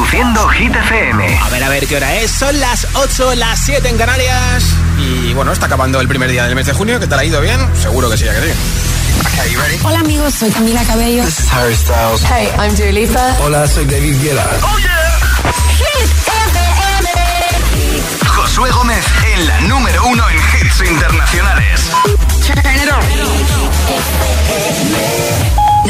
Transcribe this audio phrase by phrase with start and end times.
[0.00, 1.38] Reproduciendo Hit FM.
[1.42, 2.30] A ver, a ver qué hora es.
[2.30, 4.64] Son las 8, las 7 en Canarias.
[4.98, 6.98] Y bueno, está acabando el primer día del mes de junio.
[6.98, 7.60] ¿Qué tal ha ido bien?
[7.76, 8.52] Seguro que sí, ya que sí.
[9.20, 9.78] Okay, ready?
[9.84, 11.22] Hola amigos, soy Camila Cabello.
[11.22, 12.24] This is Harry Styles.
[12.24, 13.36] Hey, I'm Dua Lipa.
[13.42, 14.48] Hola, soy David Guetta.
[14.62, 15.20] Oh yeah.
[15.76, 17.10] Hit FM.
[18.26, 19.04] Josué Gómez
[19.34, 21.90] en la número uno en hits internacionales.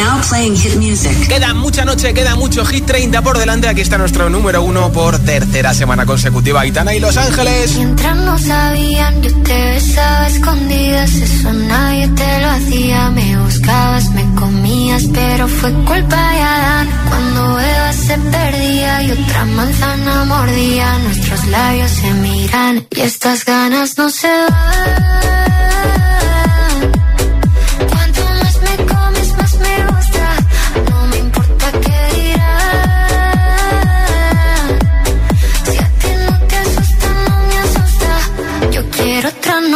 [0.00, 1.28] Now playing hit music.
[1.28, 3.68] Queda mucha noche, queda mucho hit 30 por delante.
[3.68, 6.62] Aquí está nuestro número uno por tercera semana consecutiva.
[6.62, 7.76] Aitana y Los Ángeles.
[7.76, 11.12] Mientras no sabían, yo te besaba escondidas.
[11.12, 13.10] Eso nadie te lo hacía.
[13.10, 16.88] Me buscabas, me comías, pero fue culpa de Adán.
[17.08, 23.98] Cuando Eva se perdía y otra manzana mordía, nuestros labios se miran y estas ganas
[23.98, 25.49] no se van.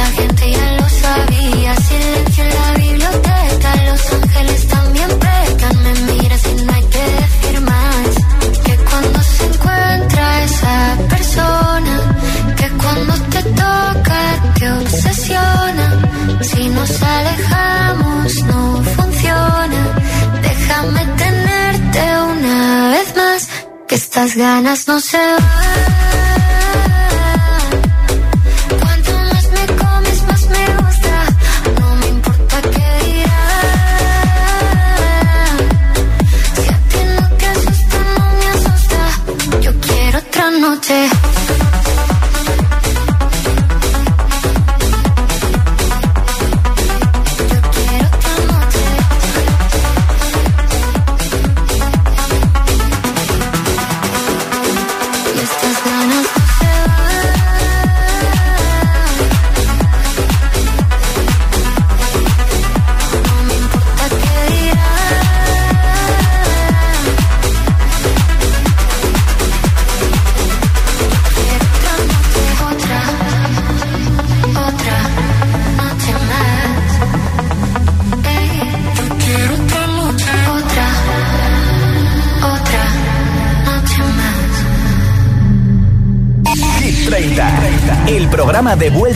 [0.00, 1.70] la gente ya lo sabía.
[1.88, 5.74] Silencio en la biblioteca, los ángeles también pecan.
[5.84, 8.10] Me miras y no hay que decir más.
[8.64, 10.76] Que cuando se encuentra esa
[11.14, 11.94] persona,
[12.58, 14.20] que cuando te toca
[14.58, 15.86] te obsesiona.
[16.48, 18.60] Si nos alejamos no
[18.96, 19.80] funciona.
[20.48, 22.02] Déjame tenerte
[22.34, 23.48] una vez más,
[23.88, 25.97] que estas ganas no se van.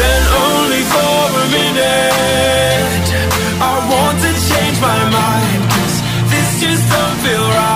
[0.00, 3.06] Then only for a minute,
[3.60, 5.60] I want to change my mind.
[5.74, 5.96] Cause
[6.32, 7.75] this just don't feel right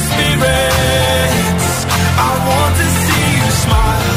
[0.00, 1.86] spirits.
[2.18, 4.16] I want to see you smile.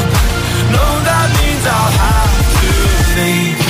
[1.10, 2.70] That means I'll have to
[3.16, 3.60] leave.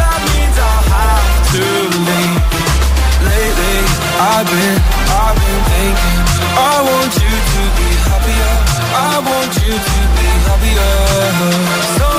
[0.00, 1.64] That means I'll have to
[2.08, 2.42] leave.
[3.28, 3.78] Lately,
[4.32, 4.78] I've been,
[5.22, 6.18] I've been thinking.
[6.52, 8.52] I want you to be happier.
[8.92, 10.96] I want you to be happier.
[11.98, 12.11] So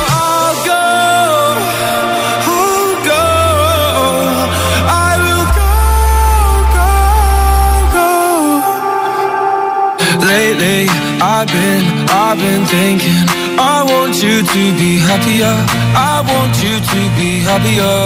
[11.35, 13.25] I've been, I've been thinking
[13.57, 15.55] I want you to be happier.
[15.97, 17.97] I want you to be happier.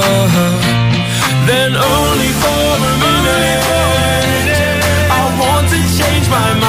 [1.45, 3.63] Then only for a minute
[5.11, 6.66] I want to change my mind.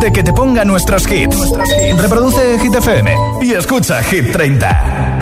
[0.00, 1.36] Inteligente que te ponga nuestros hits.
[1.98, 5.18] Reproduce Hit FM y escucha Hit 30.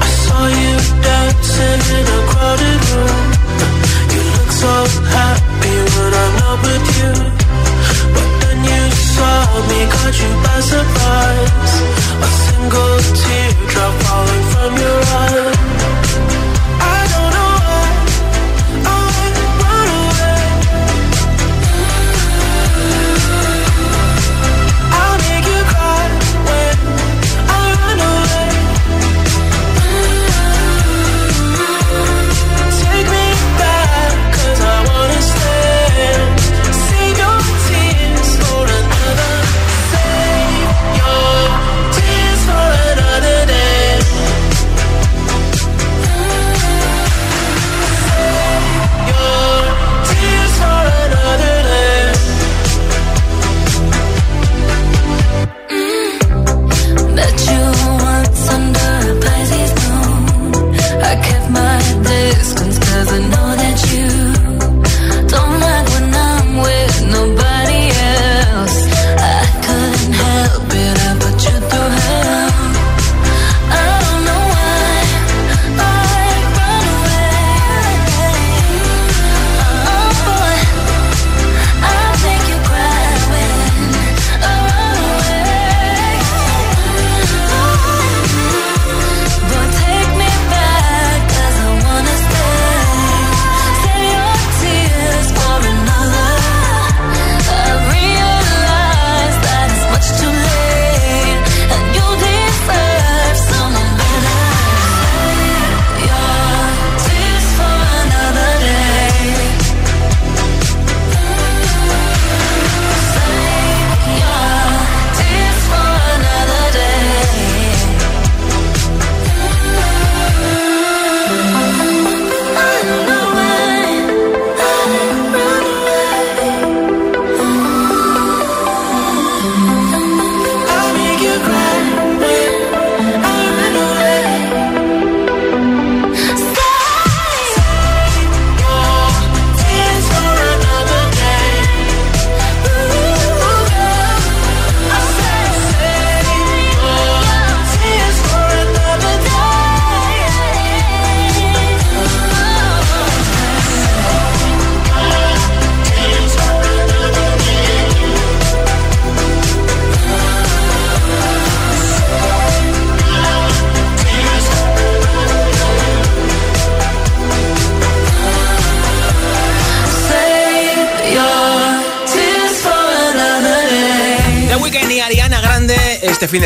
[0.00, 3.22] I saw you dancing in a crowded room.
[4.10, 4.74] You look so
[5.14, 7.12] happy when I'm not with you.
[8.14, 8.82] But then you
[9.14, 11.74] saw me, caught you by surprise.
[12.20, 15.51] A single teardrop falling from your eye.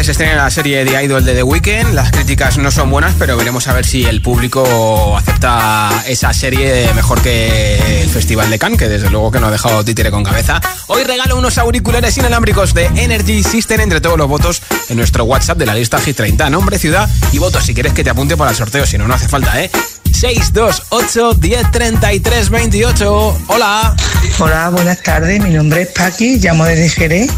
[0.06, 1.92] Se estrena la serie The Idol de The Weeknd.
[1.92, 6.88] Las críticas no son buenas, pero veremos a ver si el público acepta esa serie
[6.94, 10.22] mejor que el Festival de Cannes, que desde luego que no ha dejado títere con
[10.22, 10.60] cabeza.
[10.86, 15.58] Hoy regalo unos auriculares inalámbricos de Energy System entre todos los votos en nuestro WhatsApp
[15.58, 16.50] de la lista G30.
[16.50, 19.14] Nombre, ciudad y votos si quieres que te apunte para el sorteo, si no, no
[19.14, 19.72] hace falta, ¿eh?
[20.20, 23.38] 628 1033 28.
[23.48, 23.94] Hola.
[24.38, 25.42] Hola, buenas tardes.
[25.42, 27.30] Mi nombre es Paqui, llamo desde Jerez.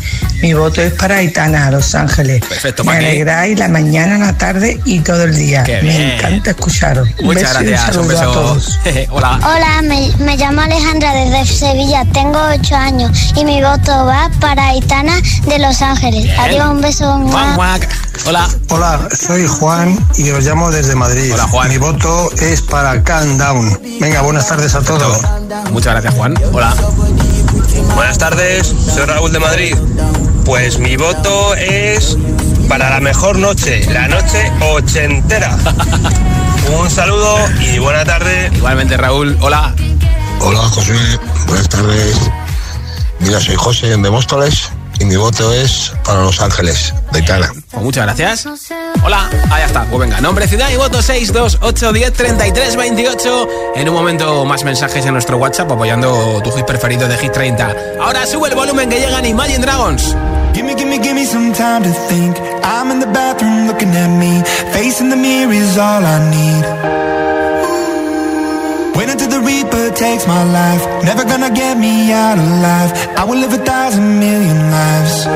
[0.42, 2.44] Mi voto es para Aitana, Los Ángeles.
[2.44, 3.04] Perfecto, Me Paqui.
[3.06, 5.64] alegráis la mañana, la tarde y todo el día.
[5.64, 5.96] Qué bien.
[5.96, 7.08] Me encanta escucharos.
[7.18, 7.96] Un Muchas beso y un gracias.
[7.96, 8.32] Un saludo a beso.
[8.32, 8.78] todos.
[9.10, 9.40] Hola.
[9.42, 14.68] Hola, me, me llamo Alejandra desde Sevilla, tengo 8 años y mi voto va para
[14.68, 16.22] Aitana de Los Ángeles.
[16.22, 16.38] Bien.
[16.40, 17.12] Adiós, un beso.
[17.28, 17.80] Juan, Juan.
[18.26, 18.48] Hola.
[18.70, 21.32] Hola, soy Juan y os llamo desde Madrid.
[21.32, 21.68] Hola, Juan.
[21.68, 23.80] Mi voto es para Calm Down.
[24.00, 25.20] Venga, buenas tardes a todos.
[25.70, 26.34] Muchas gracias, Juan.
[26.52, 26.74] Hola.
[27.94, 29.76] Buenas tardes, soy Raúl de Madrid.
[30.44, 32.16] Pues mi voto es
[32.68, 35.56] para la mejor noche, la noche ochentera.
[36.80, 38.50] Un saludo y buena tarde.
[38.54, 39.36] Igualmente, Raúl.
[39.40, 39.74] Hola.
[40.40, 40.94] Hola, José.
[41.46, 42.16] Buenas tardes.
[43.20, 44.70] Mira, soy José de Móstoles
[45.00, 47.50] y mi voto es para Los Ángeles, de Cana.
[47.70, 48.46] Pues muchas gracias.
[49.04, 49.84] Hola, ahí está.
[49.84, 53.48] Pues venga, nombre, ciudad y voto 628103328.
[53.76, 57.74] En un momento más mensajes en nuestro WhatsApp apoyando tu hit preferido de Hit 30.
[58.00, 60.16] Ahora sube el volumen que llegan Imagine Dragons.
[60.54, 62.36] Gimme, gimme, gimme some time to think.
[62.64, 64.42] I'm in the bathroom looking at me.
[64.72, 66.64] Facing the mirror is all I need.
[68.96, 70.82] When until the reaper takes my life.
[71.04, 72.92] Never gonna get me out alive.
[73.16, 75.26] I will live a thousand million lives.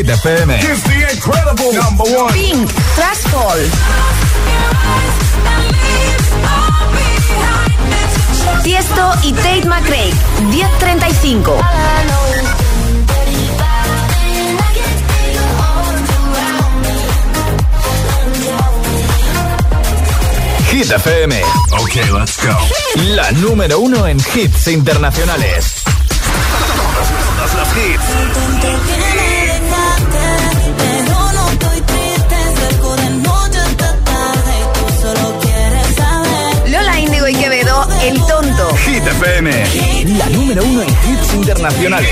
[0.00, 0.48] Hit FM.
[0.62, 2.32] It's the incredible number one.
[2.32, 3.60] Pink, Trash Fall.
[8.62, 10.10] Tiesto y Tate McRae,
[10.48, 11.60] 1035.
[20.70, 21.42] Hit FM.
[21.72, 22.56] Ok, let's go.
[23.14, 25.82] La número uno en hits internacionales.
[27.36, 29.29] Todos los hits.
[38.02, 38.76] El Tonto.
[38.76, 39.50] Hit FM.
[40.16, 42.08] La número uno en hits internacionales.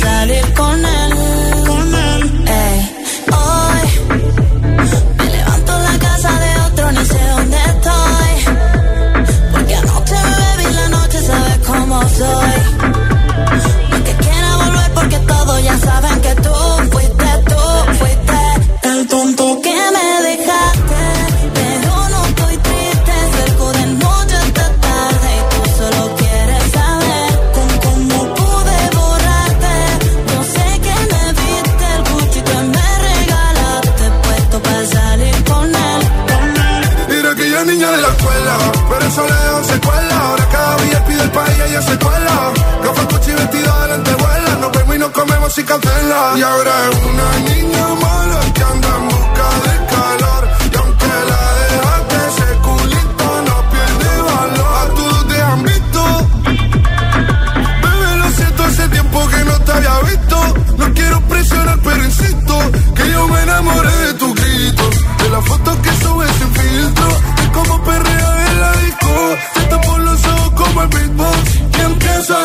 [0.00, 1.12] salir con él,
[1.66, 2.44] con él.
[2.48, 2.96] Ey,
[3.32, 3.88] hoy
[5.18, 8.54] me levanto en la casa de otro, ni sé dónde estoy.
[9.52, 12.58] Porque anoche me bebí la noche, sabes cómo soy.
[13.90, 16.54] No que quiera volver porque todos ya saben que tú
[16.90, 20.15] fuiste, tú fuiste el tonto que me
[41.26, 42.34] el país ella se cuela.
[42.82, 44.50] Ropa, coche y vestido de lentejuela.
[44.60, 46.20] Nos vemos y nos comemos y cancela.
[46.36, 50.42] Y ahora es una niña mala que anda en busca de calor.
[50.72, 54.72] Y aunque la dejaste, ese culito no pierde valor.
[54.82, 56.02] A todos te han visto.
[57.82, 60.38] Bebé, lo siento, hace tiempo que no te había visto.
[60.78, 62.54] No quiero presionar, pero insisto
[62.94, 63.95] que yo me enamoré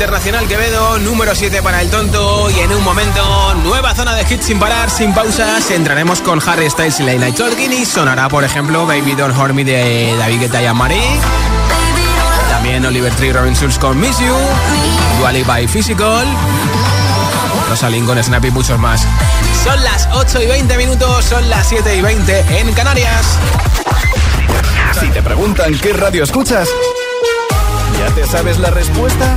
[0.00, 2.48] internacional Quevedo, número 7 para el tonto.
[2.48, 5.70] Y en un momento, nueva zona de hits sin parar, sin pausas.
[5.70, 9.62] Entraremos con Harry Styles y Leyla Tolkien y sonará, por ejemplo, Baby Don't Hurt Me
[9.62, 11.02] de David Guetta y Amari.
[12.48, 14.34] También Oliver Tree Robin Schulz con Miss You,
[15.18, 16.26] Duali by Physical,
[17.68, 19.06] Rosalind con Snap y muchos más.
[19.62, 23.38] Son las 8 y 20 minutos, son las 7 y 20 en Canarias.
[24.98, 26.70] Si te preguntan qué radio escuchas,
[27.98, 29.36] ¿ya te sabes la respuesta?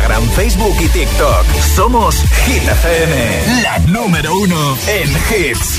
[0.00, 1.44] Instagram, Facebook y TikTok.
[1.74, 2.14] Somos
[2.46, 5.76] Hit FM, la número uno en hits.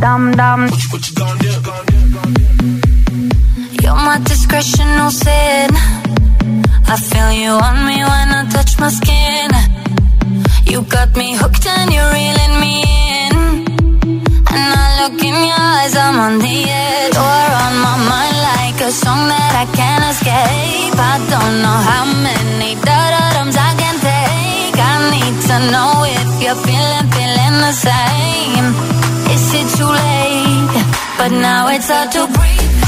[0.00, 0.68] Dum dum.
[3.82, 5.70] You're my discretional sin.
[6.86, 9.50] I feel you on me when I touch my skin.
[10.66, 13.07] You got me hooked and you're reeling me.
[14.58, 17.14] When I look in your eyes, I'm on the edge.
[17.14, 20.98] You're on my mind like a song that I can't escape.
[20.98, 24.74] I don't know how many thudums I can take.
[24.74, 28.66] I need to know if you're feeling, feeling the same.
[29.30, 30.74] Is it too late?
[31.18, 32.87] But now it's hard to breathe.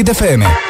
[0.00, 0.69] Hit FM.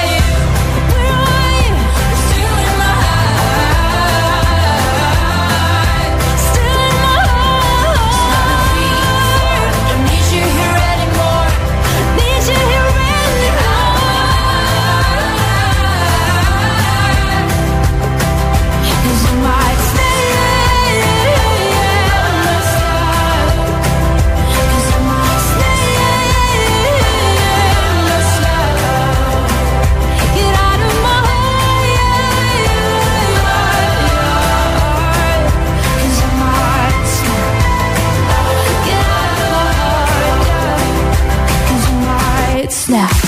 [42.91, 43.20] you?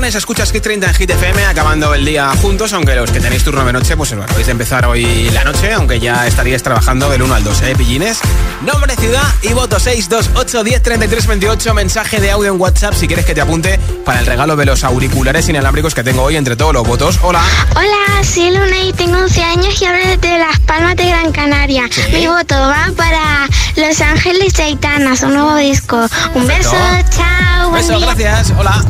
[0.00, 3.44] Juernes, escuchas Hit 30 en Hit FM, acabando el día juntos, aunque los que tenéis
[3.44, 7.20] turno de noche, pues vais a empezar hoy la noche, aunque ya estaríais trabajando del
[7.20, 8.18] 1 al 2, ¿eh, pillines?
[8.62, 13.26] Nombre, ciudad y voto 628 10 33 28, mensaje de audio en WhatsApp si quieres
[13.26, 16.72] que te apunte para el regalo de los auriculares inalámbricos que tengo hoy entre todos
[16.72, 17.18] los votos.
[17.20, 17.42] Hola.
[17.76, 21.90] Hola, soy Luna y tengo 11 años y hablo desde Las Palmas de Gran Canaria.
[22.10, 26.06] Mi voto va para Los Ángeles Chaitanas, un nuevo disco.
[26.34, 26.76] Un beso,
[27.10, 27.70] chao.
[27.70, 28.54] Beso, gracias.
[28.58, 28.82] Hola.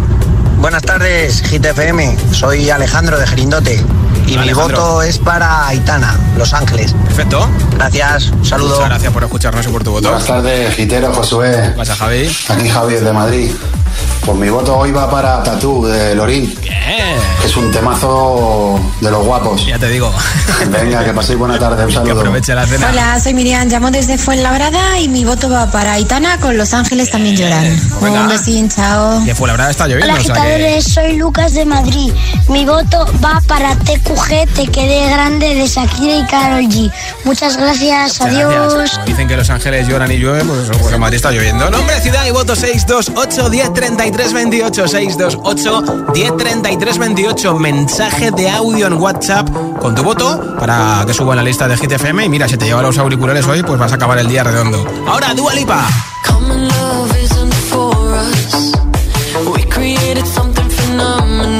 [0.61, 2.19] Buenas tardes, GTFM.
[2.33, 3.83] Soy Alejandro de Gerindote.
[4.27, 6.93] Y mi voto es para Aitana, Los Ángeles.
[7.07, 7.49] Perfecto.
[7.77, 8.75] Gracias, un saludo.
[8.75, 10.11] Muchas gracias por escucharnos y por tu voto.
[10.11, 11.71] Buenas tardes, Gitero, Josué.
[11.71, 12.31] ¿Qué pasa, Javi?
[12.51, 13.51] Aquí Javier de Madrid.
[14.25, 16.55] Pues mi voto hoy va para Tatú de Lorín.
[16.61, 19.67] Que es un temazo de los guapos.
[19.67, 20.13] Ya te digo.
[20.69, 21.85] Venga, que paséis buena tarde.
[21.87, 22.15] Un saludo.
[22.15, 22.89] Que aproveche la cena.
[22.91, 27.11] Hola, soy Miriam, llamo desde Fuenlabrada y mi voto va para Aitana con Los Ángeles
[27.11, 27.65] también lloran.
[27.99, 29.25] Pues un besín, chao.
[29.25, 30.13] Que Fuenlabrada está lloviendo.
[30.13, 32.13] Hola, o sea que- agitadores, soy Lucas de Madrid.
[32.49, 36.93] Mi voto va para TQG, Te Quedé Grande de Shakira y Karol G.
[37.25, 38.75] Muchas gracias, Muchas adiós.
[38.75, 39.05] gracias.
[39.07, 41.71] Dicen que Los Ángeles lloran y llueven, pues porque en Madrid está lloviendo.
[41.71, 43.49] Nombre, ciudad y voto 628
[43.91, 47.55] 10 33 28 628 10 33 28.
[47.59, 49.49] Mensaje de audio en WhatsApp
[49.81, 52.25] con tu voto para que suba en la lista de Hit FM.
[52.25, 54.87] Y mira, si te lleva los auriculares hoy, pues vas a acabar el día redondo.
[55.09, 55.89] Ahora, Dua Lipa.
[56.29, 58.73] Love isn't for us.
[59.55, 61.60] We created something phenomenal.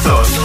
[0.00, 0.35] temazos.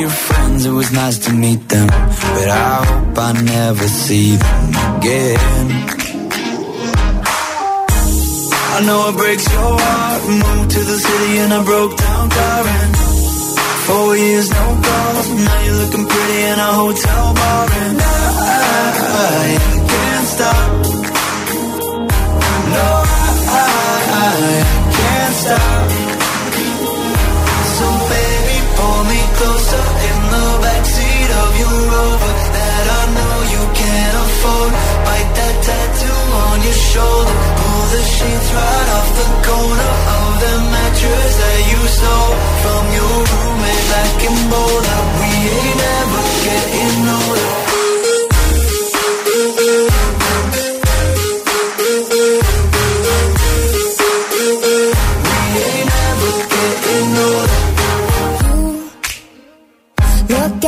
[0.00, 1.86] your friends, it was nice to meet them.
[1.86, 5.66] But I hope I never see them again.
[8.76, 10.22] I know it breaks your heart.
[10.28, 12.64] Moved to the city and I broke down car.
[13.86, 15.28] Four years, no calls.
[15.46, 17.68] Now you're looking pretty in a hotel bar.
[17.84, 18.14] And I,
[19.22, 19.46] I
[19.92, 20.70] can't stop.
[22.74, 22.86] No,
[23.52, 23.66] I,
[24.22, 25.83] I can't stop
[29.44, 34.72] closer in the backseat of your Rover that I know you can't afford.
[35.06, 37.36] Bite that tattoo on your shoulder.
[37.60, 43.16] Pull the sheets right off the corner of the mattress that you stole from your
[43.32, 45.00] roommate back in Boulder.
[45.20, 47.63] We ain't ever getting older.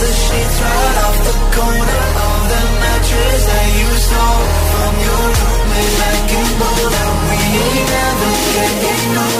[0.00, 5.94] the sheets right off the corner of the mattress that you stole from your roommate
[6.00, 7.08] back in Boulder.
[7.28, 8.32] We ain't never
[8.80, 9.39] getting over.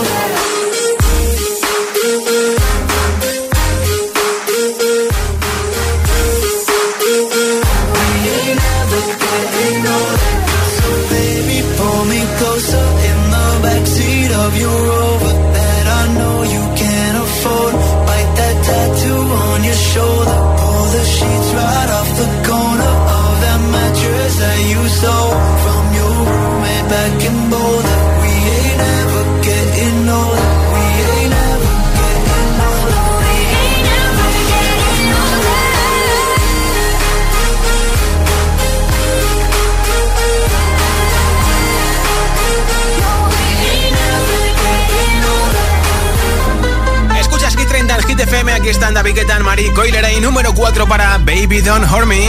[48.31, 52.28] FM, aquí están David Guetta, Marie Coilera y número 4 para Baby Don't Hurt Me.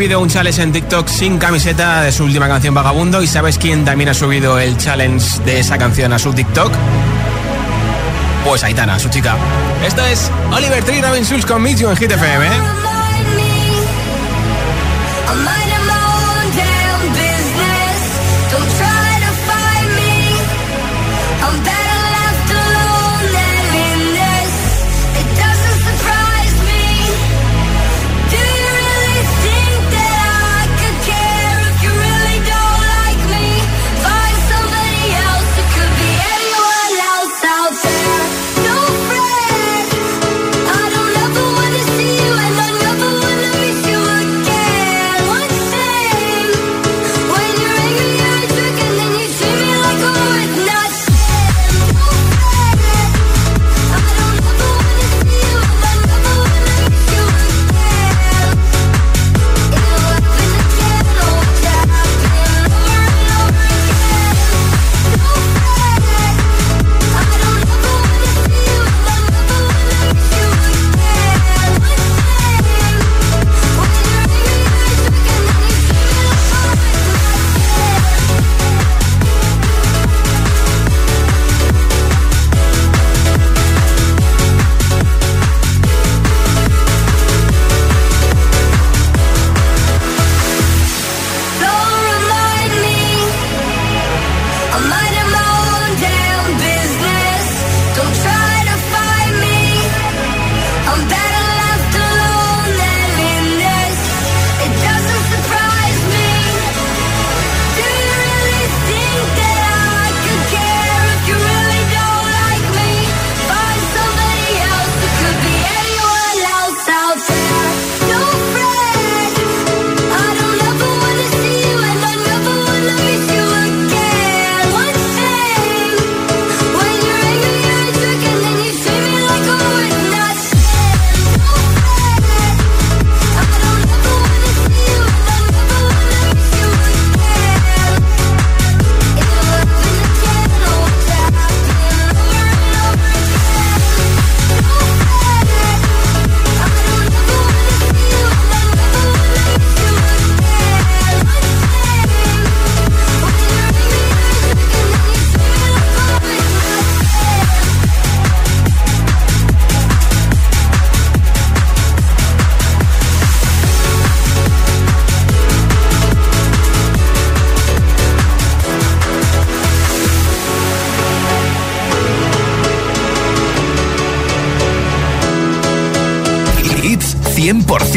[0.00, 3.22] subido un challenge en TikTok sin camiseta de su última canción Vagabundo.
[3.22, 6.72] ¿Y sabes quién también ha subido el challenge de esa canción a su TikTok?
[8.42, 9.36] Pues Aitana, su chica.
[9.86, 12.89] Esto es Oliver Tree Robin Schulz con en GTFM.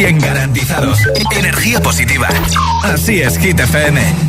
[0.04, 1.00] 100% garantizados.
[1.38, 2.28] Energía positiva.
[2.84, 4.23] Así es, Hit FM.